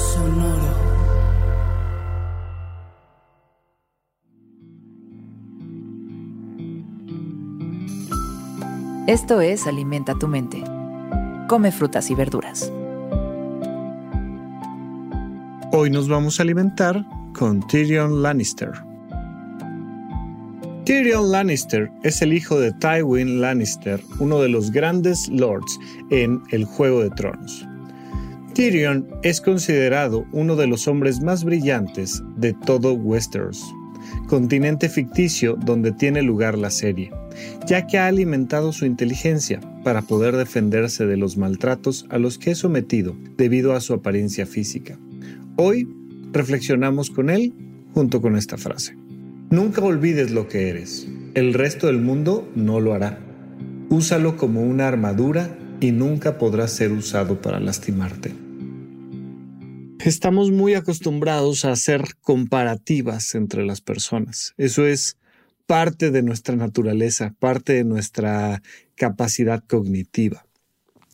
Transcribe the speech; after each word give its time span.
Sonoro. 0.00 0.80
Esto 9.06 9.40
es 9.42 9.66
Alimenta 9.66 10.14
tu 10.18 10.26
mente. 10.26 10.62
Come 11.48 11.70
frutas 11.70 12.10
y 12.10 12.14
verduras. 12.14 12.72
Hoy 15.72 15.90
nos 15.90 16.08
vamos 16.08 16.40
a 16.40 16.44
alimentar 16.44 17.04
con 17.34 17.60
Tyrion 17.66 18.22
Lannister. 18.22 18.72
Tyrion 20.84 21.30
Lannister 21.30 21.90
es 22.02 22.22
el 22.22 22.32
hijo 22.32 22.58
de 22.58 22.72
Tywin 22.72 23.40
Lannister, 23.40 24.00
uno 24.18 24.40
de 24.40 24.48
los 24.48 24.70
grandes 24.70 25.28
lords 25.28 25.78
en 26.10 26.42
el 26.50 26.64
Juego 26.64 27.02
de 27.02 27.10
Tronos. 27.10 27.66
Tyrion 28.54 29.06
es 29.22 29.40
considerado 29.40 30.26
uno 30.32 30.56
de 30.56 30.66
los 30.66 30.88
hombres 30.88 31.20
más 31.20 31.44
brillantes 31.44 32.22
de 32.36 32.52
todo 32.52 32.94
Westeros, 32.94 33.62
continente 34.28 34.88
ficticio 34.88 35.56
donde 35.64 35.92
tiene 35.92 36.22
lugar 36.22 36.58
la 36.58 36.70
serie, 36.70 37.10
ya 37.66 37.86
que 37.86 37.98
ha 37.98 38.06
alimentado 38.06 38.72
su 38.72 38.86
inteligencia 38.86 39.60
para 39.84 40.02
poder 40.02 40.36
defenderse 40.36 41.06
de 41.06 41.16
los 41.16 41.36
maltratos 41.36 42.06
a 42.10 42.18
los 42.18 42.38
que 42.38 42.50
es 42.50 42.58
sometido 42.58 43.16
debido 43.36 43.74
a 43.74 43.80
su 43.80 43.94
apariencia 43.94 44.46
física. 44.46 44.98
Hoy 45.56 45.88
reflexionamos 46.32 47.10
con 47.10 47.30
él 47.30 47.52
junto 47.94 48.20
con 48.20 48.36
esta 48.36 48.56
frase. 48.56 48.96
Nunca 49.50 49.82
olvides 49.82 50.32
lo 50.32 50.48
que 50.48 50.68
eres. 50.68 51.08
El 51.34 51.54
resto 51.54 51.86
del 51.86 52.00
mundo 52.00 52.48
no 52.56 52.80
lo 52.80 52.94
hará. 52.94 53.20
Úsalo 53.90 54.36
como 54.36 54.62
una 54.62 54.88
armadura 54.88 55.56
y 55.80 55.92
nunca 55.92 56.38
podrá 56.38 56.68
ser 56.68 56.92
usado 56.92 57.40
para 57.40 57.58
lastimarte. 57.58 58.34
Estamos 60.04 60.50
muy 60.50 60.74
acostumbrados 60.74 61.64
a 61.64 61.72
hacer 61.72 62.16
comparativas 62.20 63.34
entre 63.34 63.66
las 63.66 63.80
personas. 63.80 64.54
Eso 64.56 64.86
es 64.86 65.18
parte 65.66 66.10
de 66.10 66.22
nuestra 66.22 66.56
naturaleza, 66.56 67.34
parte 67.38 67.74
de 67.74 67.84
nuestra 67.84 68.62
capacidad 68.94 69.62
cognitiva. 69.62 70.46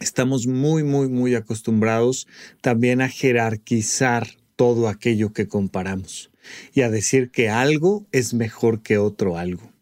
Estamos 0.00 0.46
muy, 0.46 0.84
muy, 0.84 1.08
muy 1.08 1.34
acostumbrados 1.34 2.28
también 2.60 3.00
a 3.00 3.08
jerarquizar 3.08 4.28
todo 4.54 4.88
aquello 4.88 5.32
que 5.32 5.48
comparamos 5.48 6.30
y 6.72 6.82
a 6.82 6.90
decir 6.90 7.30
que 7.30 7.48
algo 7.48 8.06
es 8.12 8.32
mejor 8.32 8.82
que 8.82 8.98
otro 8.98 9.38
algo. 9.38 9.72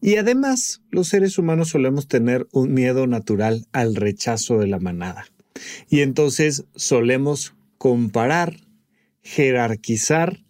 Y 0.00 0.16
además, 0.16 0.82
los 0.90 1.08
seres 1.08 1.38
humanos 1.38 1.70
solemos 1.70 2.08
tener 2.08 2.46
un 2.52 2.74
miedo 2.74 3.06
natural 3.06 3.66
al 3.72 3.94
rechazo 3.94 4.58
de 4.58 4.66
la 4.66 4.78
manada. 4.78 5.26
Y 5.88 6.00
entonces 6.00 6.64
solemos 6.74 7.54
comparar, 7.78 8.56
jerarquizar 9.22 10.42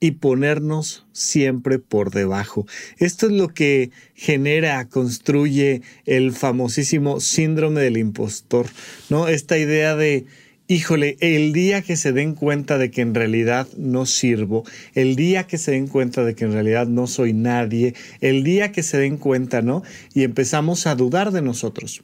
y 0.00 0.12
ponernos 0.12 1.06
siempre 1.12 1.78
por 1.78 2.10
debajo. 2.10 2.66
Esto 2.98 3.26
es 3.26 3.32
lo 3.32 3.48
que 3.48 3.90
genera, 4.14 4.86
construye 4.88 5.82
el 6.04 6.32
famosísimo 6.32 7.20
síndrome 7.20 7.80
del 7.80 7.96
impostor, 7.96 8.66
¿no? 9.08 9.28
Esta 9.28 9.56
idea 9.56 9.96
de 9.96 10.26
híjole, 10.66 11.16
el 11.20 11.52
día 11.52 11.82
que 11.82 11.96
se 11.96 12.12
den 12.12 12.34
cuenta 12.34 12.78
de 12.78 12.90
que 12.90 13.02
en 13.02 13.14
realidad 13.14 13.68
no 13.76 14.06
sirvo, 14.06 14.64
el 14.94 15.16
día 15.16 15.46
que 15.46 15.58
se 15.58 15.72
den 15.72 15.88
cuenta 15.88 16.24
de 16.24 16.34
que 16.34 16.44
en 16.44 16.52
realidad 16.52 16.86
no 16.86 17.06
soy 17.06 17.32
nadie, 17.32 17.94
el 18.20 18.44
día 18.44 18.72
que 18.72 18.82
se 18.82 18.98
den 18.98 19.18
cuenta, 19.18 19.62
¿no? 19.62 19.82
Y 20.14 20.22
empezamos 20.22 20.86
a 20.86 20.94
dudar 20.94 21.32
de 21.32 21.42
nosotros. 21.42 22.02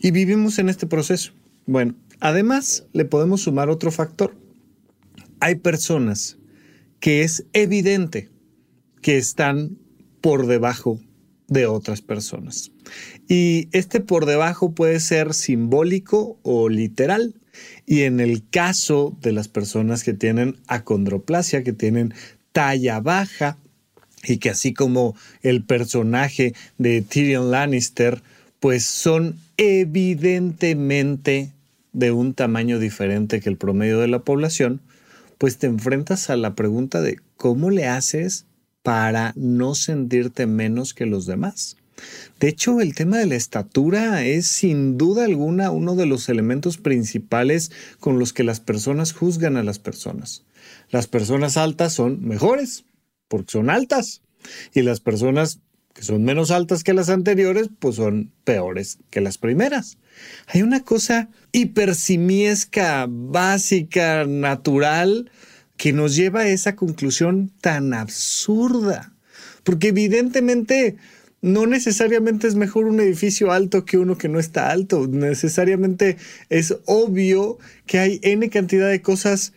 Y 0.00 0.10
vivimos 0.10 0.58
en 0.58 0.68
este 0.68 0.86
proceso. 0.86 1.32
Bueno, 1.66 1.94
además 2.20 2.86
le 2.92 3.04
podemos 3.04 3.42
sumar 3.42 3.70
otro 3.70 3.90
factor. 3.90 4.34
Hay 5.40 5.56
personas 5.56 6.38
que 7.00 7.22
es 7.22 7.46
evidente 7.52 8.30
que 9.00 9.16
están 9.16 9.78
por 10.20 10.46
debajo 10.46 11.00
de 11.48 11.66
otras 11.66 12.00
personas. 12.00 12.72
Y 13.28 13.68
este 13.72 14.00
por 14.00 14.26
debajo 14.26 14.72
puede 14.72 15.00
ser 15.00 15.34
simbólico 15.34 16.38
o 16.42 16.68
literal. 16.68 17.34
Y 17.86 18.02
en 18.02 18.20
el 18.20 18.42
caso 18.48 19.16
de 19.20 19.32
las 19.32 19.48
personas 19.48 20.04
que 20.04 20.14
tienen 20.14 20.56
acondroplasia, 20.66 21.62
que 21.62 21.72
tienen 21.72 22.14
talla 22.52 23.00
baja, 23.00 23.58
y 24.26 24.38
que 24.38 24.50
así 24.50 24.72
como 24.72 25.14
el 25.42 25.62
personaje 25.62 26.54
de 26.78 27.02
Tyrion 27.02 27.50
Lannister, 27.50 28.22
pues 28.60 28.84
son 28.86 29.36
evidentemente 29.56 31.52
de 31.92 32.10
un 32.10 32.34
tamaño 32.34 32.78
diferente 32.78 33.40
que 33.40 33.48
el 33.48 33.56
promedio 33.56 34.00
de 34.00 34.08
la 34.08 34.20
población, 34.20 34.80
pues 35.38 35.58
te 35.58 35.66
enfrentas 35.66 36.30
a 36.30 36.36
la 36.36 36.54
pregunta 36.54 37.00
de 37.00 37.18
cómo 37.36 37.70
le 37.70 37.86
haces 37.86 38.46
para 38.82 39.32
no 39.36 39.74
sentirte 39.74 40.46
menos 40.46 40.94
que 40.94 41.06
los 41.06 41.26
demás. 41.26 41.76
De 42.40 42.48
hecho, 42.48 42.80
el 42.80 42.94
tema 42.94 43.18
de 43.18 43.26
la 43.26 43.36
estatura 43.36 44.24
es 44.24 44.48
sin 44.48 44.98
duda 44.98 45.24
alguna 45.24 45.70
uno 45.70 45.94
de 45.96 46.06
los 46.06 46.28
elementos 46.28 46.78
principales 46.78 47.70
con 48.00 48.18
los 48.18 48.32
que 48.32 48.44
las 48.44 48.60
personas 48.60 49.12
juzgan 49.12 49.56
a 49.56 49.62
las 49.62 49.78
personas. 49.78 50.44
Las 50.90 51.06
personas 51.06 51.56
altas 51.56 51.92
son 51.92 52.26
mejores 52.26 52.84
porque 53.28 53.52
son 53.52 53.70
altas 53.70 54.22
y 54.74 54.82
las 54.82 55.00
personas 55.00 55.60
que 55.94 56.02
son 56.02 56.24
menos 56.24 56.50
altas 56.50 56.82
que 56.82 56.92
las 56.92 57.08
anteriores 57.08 57.70
pues 57.78 57.96
son 57.96 58.32
peores 58.44 58.98
que 59.10 59.20
las 59.20 59.38
primeras. 59.38 59.96
Hay 60.48 60.62
una 60.62 60.80
cosa 60.80 61.28
hipersimiesca, 61.52 63.06
básica, 63.08 64.24
natural, 64.26 65.30
que 65.76 65.92
nos 65.92 66.16
lleva 66.16 66.40
a 66.40 66.48
esa 66.48 66.76
conclusión 66.76 67.52
tan 67.60 67.94
absurda. 67.94 69.12
Porque 69.62 69.88
evidentemente 69.88 70.96
no 71.44 71.66
necesariamente 71.66 72.46
es 72.46 72.54
mejor 72.54 72.86
un 72.86 73.00
edificio 73.00 73.52
alto 73.52 73.84
que 73.84 73.98
uno 73.98 74.16
que 74.16 74.30
no 74.30 74.38
está 74.38 74.70
alto. 74.70 75.06
Necesariamente 75.06 76.16
es 76.48 76.74
obvio 76.86 77.58
que 77.84 77.98
hay 77.98 78.18
N 78.22 78.48
cantidad 78.48 78.88
de 78.88 79.02
cosas 79.02 79.52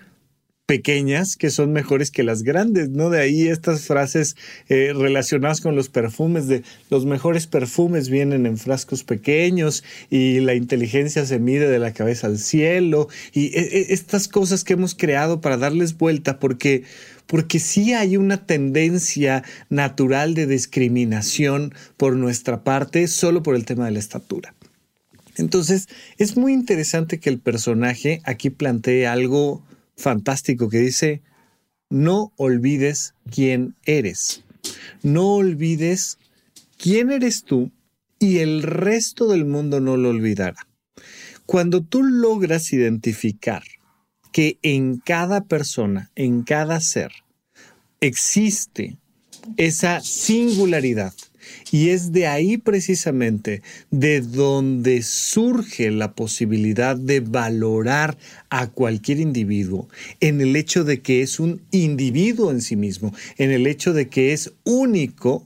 pequeñas 0.66 1.38
que 1.38 1.50
son 1.50 1.72
mejores 1.72 2.12
que 2.12 2.24
las 2.24 2.44
grandes, 2.44 2.90
¿no? 2.90 3.10
De 3.10 3.22
ahí 3.22 3.48
estas 3.48 3.86
frases 3.86 4.36
eh, 4.68 4.92
relacionadas 4.94 5.62
con 5.62 5.78
los 5.78 5.88
perfumes, 5.88 6.48
de 6.48 6.64
los 6.90 7.06
mejores 7.06 7.48
perfumes 7.48 8.10
vienen 8.10 8.46
en 8.46 8.58
frascos 8.58 9.06
pequeños 9.06 9.86
y 10.10 10.42
la 10.42 10.56
inteligencia 10.56 11.26
se 11.26 11.40
mide 11.40 11.70
de 11.70 11.80
la 11.80 11.94
cabeza 11.94 12.28
al 12.28 12.38
cielo 12.38 13.08
y 13.32 13.58
e, 13.58 13.62
e, 13.62 13.94
estas 13.94 14.28
cosas 14.28 14.66
que 14.66 14.74
hemos 14.74 14.94
creado 14.94 15.40
para 15.40 15.56
darles 15.56 15.98
vuelta 15.98 16.38
porque 16.38 16.84
porque 17.28 17.60
sí 17.60 17.94
hay 17.94 18.18
una 18.18 18.46
tendencia 18.46 19.44
natural 19.70 20.34
de 20.34 20.48
discriminación 20.48 21.74
por 21.98 22.16
nuestra 22.16 22.64
parte 22.64 23.08
solo 23.08 23.44
por 23.44 23.56
el 23.56 23.66
tema 23.66 23.86
de 23.86 23.92
la 23.92 24.00
estatura. 24.00 24.56
Entonces, 25.36 25.88
es 26.18 26.36
muy 26.36 26.54
interesante 26.54 27.20
que 27.20 27.30
el 27.30 27.40
personaje 27.40 28.22
aquí 28.24 28.50
plantee 28.50 29.06
algo 29.06 29.64
fantástico 29.96 30.70
que 30.70 30.80
dice, 30.80 31.22
no 31.90 32.34
olvides 32.38 33.14
quién 33.30 33.76
eres. 33.86 34.44
No 35.04 35.36
olvides 35.36 36.18
quién 36.78 37.12
eres 37.12 37.44
tú 37.44 37.72
y 38.20 38.40
el 38.40 38.64
resto 38.64 39.28
del 39.28 39.46
mundo 39.46 39.80
no 39.80 39.96
lo 39.96 40.10
olvidará. 40.10 40.68
Cuando 41.46 41.82
tú 41.82 42.04
logras 42.04 42.74
identificar 42.74 43.64
que 44.32 44.58
en 44.62 44.98
cada 44.98 45.46
persona, 45.46 46.12
en 46.16 46.44
cada 46.44 46.80
ser, 46.82 47.12
existe 48.02 48.98
esa 49.58 50.02
singularidad. 50.02 51.14
Y 51.72 51.90
es 51.90 52.12
de 52.12 52.28
ahí 52.28 52.58
precisamente 52.58 53.62
de 53.90 54.20
donde 54.22 55.02
surge 55.02 55.92
la 55.92 56.14
posibilidad 56.14 56.98
de 56.98 57.22
valorar 57.22 58.18
a 58.50 58.68
cualquier 58.68 59.20
individuo 59.20 59.88
en 60.20 60.42
el 60.42 60.56
hecho 60.58 60.84
de 60.84 61.02
que 61.02 61.22
es 61.22 61.40
un 61.40 61.62
individuo 61.72 62.52
en 62.52 62.62
sí 62.62 62.76
mismo, 62.76 63.14
en 63.38 63.52
el 63.52 63.66
hecho 63.66 63.94
de 63.94 64.10
que 64.10 64.34
es 64.34 64.54
único 64.66 65.46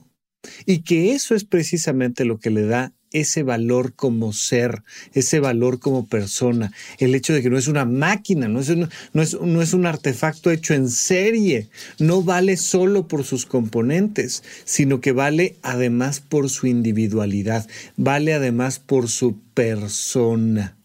y 0.65 0.79
que 0.79 1.13
eso 1.13 1.35
es 1.35 1.43
precisamente 1.43 2.25
lo 2.25 2.39
que 2.39 2.49
le 2.49 2.65
da 2.65 2.93
ese 3.11 3.43
valor 3.43 3.93
como 3.93 4.33
ser, 4.33 4.83
ese 5.13 5.39
valor 5.39 5.79
como 5.79 6.07
persona, 6.07 6.71
el 6.97 7.15
hecho 7.15 7.33
de 7.33 7.41
que 7.41 7.49
no 7.49 7.57
es 7.57 7.67
una 7.67 7.85
máquina, 7.85 8.47
no 8.47 8.59
es 8.59 8.69
un, 8.69 8.89
no 9.13 9.21
es, 9.21 9.39
no 9.39 9.61
es 9.61 9.73
un 9.73 9.85
artefacto 9.85 10.51
hecho 10.51 10.73
en 10.73 10.89
serie, 10.89 11.67
no 11.99 12.23
vale 12.23 12.57
solo 12.57 13.07
por 13.07 13.23
sus 13.23 13.45
componentes, 13.45 14.43
sino 14.65 15.01
que 15.01 15.11
vale 15.11 15.55
además 15.61 16.19
por 16.19 16.49
su 16.49 16.67
individualidad, 16.67 17.67
vale 17.97 18.33
además 18.33 18.79
por 18.79 19.09
su 19.09 19.37
persona. 19.53 20.77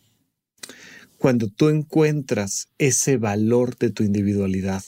Cuando 1.18 1.48
tú 1.48 1.70
encuentras 1.70 2.68
ese 2.78 3.16
valor 3.16 3.76
de 3.78 3.90
tu 3.90 4.02
individualidad, 4.02 4.82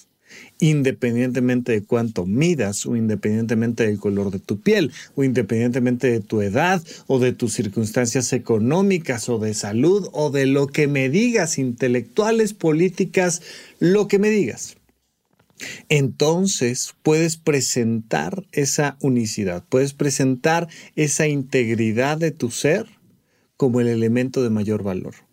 independientemente 0.59 1.73
de 1.73 1.83
cuánto 1.83 2.27
midas 2.27 2.87
o 2.87 2.97
independientemente 2.97 3.87
del 3.87 3.99
color 3.99 4.31
de 4.31 4.39
tu 4.39 4.61
piel 4.61 4.93
o 5.15 5.25
independientemente 5.25 6.11
de 6.11 6.21
tu 6.21 6.43
edad 6.43 6.83
o 7.07 7.19
de 7.19 7.33
tus 7.33 7.53
circunstancias 7.53 8.33
económicas 8.33 9.29
o 9.29 9.39
de 9.39 9.55
salud 9.55 10.09
o 10.13 10.31
de 10.31 10.47
lo 10.47 10.67
que 10.67 10.89
me 10.89 11.09
digas, 11.09 11.59
intelectuales, 11.59 12.55
políticas, 12.55 13.43
lo 13.79 14.09
que 14.09 14.19
me 14.19 14.31
digas. 14.31 14.77
Entonces 15.89 16.95
puedes 17.03 17.37
presentar 17.37 18.47
esa 18.53 18.97
unicidad, 19.01 19.65
puedes 19.69 19.93
presentar 19.93 20.69
esa 20.95 21.27
integridad 21.27 22.19
de 22.19 22.31
tu 22.31 22.51
ser 22.51 22.87
como 23.57 23.81
el 23.81 23.89
elemento 23.89 24.43
de 24.43 24.51
mayor 24.51 24.83
valor. 24.83 25.28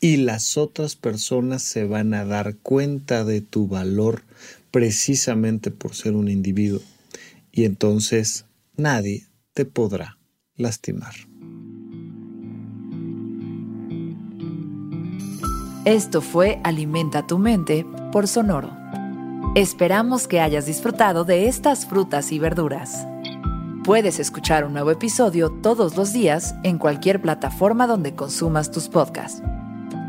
Y 0.00 0.18
las 0.18 0.56
otras 0.56 0.94
personas 0.96 1.62
se 1.62 1.86
van 1.86 2.14
a 2.14 2.24
dar 2.24 2.56
cuenta 2.56 3.24
de 3.24 3.40
tu 3.40 3.66
valor 3.66 4.22
precisamente 4.70 5.70
por 5.70 5.94
ser 5.94 6.14
un 6.14 6.28
individuo. 6.28 6.80
Y 7.50 7.64
entonces 7.64 8.44
nadie 8.76 9.26
te 9.54 9.64
podrá 9.64 10.18
lastimar. 10.56 11.14
Esto 15.86 16.20
fue 16.20 16.60
Alimenta 16.64 17.26
tu 17.26 17.38
mente 17.38 17.86
por 18.12 18.26
Sonoro. 18.26 18.76
Esperamos 19.54 20.26
que 20.28 20.40
hayas 20.40 20.66
disfrutado 20.66 21.24
de 21.24 21.46
estas 21.46 21.86
frutas 21.86 22.32
y 22.32 22.38
verduras. 22.38 23.06
Puedes 23.84 24.18
escuchar 24.18 24.64
un 24.66 24.72
nuevo 24.72 24.90
episodio 24.90 25.48
todos 25.62 25.96
los 25.96 26.12
días 26.12 26.56
en 26.64 26.78
cualquier 26.78 27.22
plataforma 27.22 27.86
donde 27.86 28.16
consumas 28.16 28.72
tus 28.72 28.88
podcasts. 28.88 29.40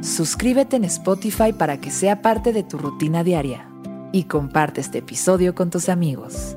Suscríbete 0.07 0.77
en 0.77 0.85
Spotify 0.85 1.51
para 1.51 1.81
que 1.81 1.91
sea 1.91 2.21
parte 2.21 2.53
de 2.53 2.63
tu 2.63 2.77
rutina 2.77 3.25
diaria 3.25 3.67
y 4.13 4.23
comparte 4.23 4.79
este 4.79 4.99
episodio 4.99 5.53
con 5.53 5.69
tus 5.69 5.89
amigos. 5.89 6.55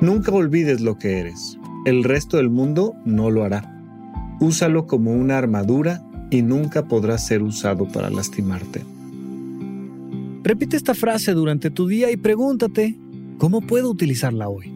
Nunca 0.00 0.30
olvides 0.30 0.80
lo 0.80 0.96
que 0.96 1.18
eres. 1.18 1.58
El 1.86 2.04
resto 2.04 2.36
del 2.36 2.50
mundo 2.50 2.94
no 3.04 3.30
lo 3.30 3.42
hará. 3.42 3.76
Úsalo 4.38 4.86
como 4.86 5.10
una 5.10 5.36
armadura 5.36 6.04
y 6.30 6.42
nunca 6.42 6.86
podrá 6.86 7.18
ser 7.18 7.42
usado 7.42 7.88
para 7.88 8.08
lastimarte. 8.08 8.84
Repite 10.44 10.76
esta 10.76 10.94
frase 10.94 11.32
durante 11.32 11.72
tu 11.72 11.88
día 11.88 12.12
y 12.12 12.16
pregúntate, 12.16 12.96
¿cómo 13.38 13.60
puedo 13.60 13.90
utilizarla 13.90 14.48
hoy? 14.48 14.75